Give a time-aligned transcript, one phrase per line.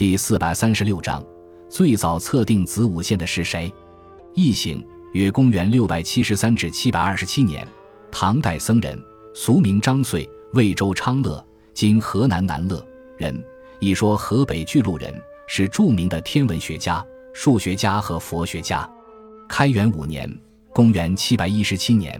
[0.00, 1.22] 第四百三十六章，
[1.68, 3.70] 最早测定子午线的是谁？
[4.32, 7.68] 异形，约公元六百七十三至七百二十七年，
[8.10, 8.98] 唐代僧人，
[9.34, 12.82] 俗名张遂，魏州昌乐（今河南南乐）
[13.18, 13.44] 人，
[13.78, 15.14] 一说河北巨鹿人，
[15.46, 17.04] 是著名的天文学家、
[17.34, 18.90] 数学家和佛学家。
[19.50, 20.34] 开元五年
[20.72, 22.18] （公元七百一十七年），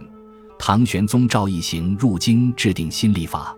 [0.59, 3.57] 唐玄宗赵一行入京制定新历法。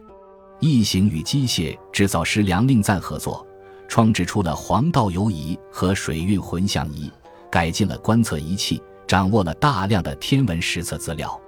[0.62, 3.46] 义行与机械制造师梁令赞合作。
[3.94, 7.12] 创制出了黄道游仪和水运浑象仪，
[7.52, 11.40] 改进了观测仪器，掌握了大量的天文实测资料。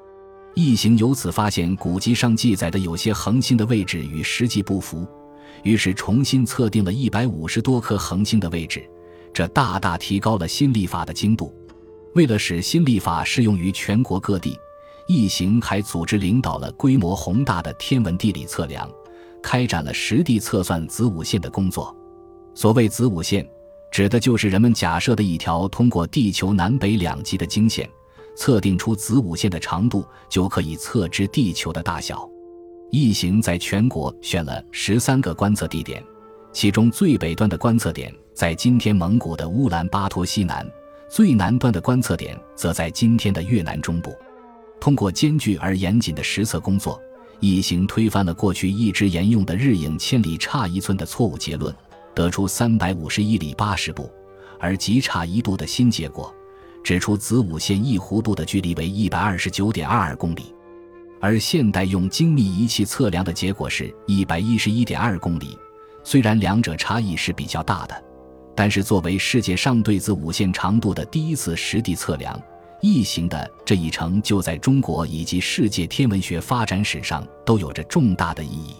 [0.53, 5.07] 异形由此发现古籍上记载的有些恒星的位置与实际不符，
[5.63, 8.87] 于是重新测定了一百五十多颗恒星的位置，
[9.33, 11.51] 这大大提高了新历法的精度。
[12.13, 14.55] 为了使新历法适用于全国各地，
[15.07, 18.87] 异形还组织领导了规模宏大的天文地理测量，
[19.41, 21.91] 开展了实地测算子午线的工作。
[22.55, 23.45] 所谓子午线，
[23.91, 27.87] 指的就是人们假设的一条通过地球南北两极的经线，
[28.37, 32.27] 测定出子午线的长度，就可以测知地球的大小。
[32.91, 36.01] 异形在全国选了十三个观测地点，
[36.53, 40.65] 其中最北端的观测点在今天蒙古的乌兰巴托西南，
[41.09, 44.15] 最南端的观测点则在今天的越南中部。
[44.79, 47.01] 通过艰巨而严谨的实测工作，
[47.41, 51.75] 异形推翻了过去一直沿用的“日影千里差一寸”的错误结论。
[52.15, 54.09] 得出三百五十一里八十步，
[54.59, 56.33] 而极差一度的新结果，
[56.81, 60.55] 指出子午线一弧度的距离为一百二十九点二二公里，
[61.19, 65.57] 而现代用精密仪器测量的结果是一百一十一点二公里。
[66.03, 68.03] 虽然两者差异是比较大的，
[68.55, 72.39] 但是作为世界上对子午线长度的第一次实地测量，
[72.79, 78.75] 异形的这一成就在中国以及世界天文学发展史上都有着重大的意义。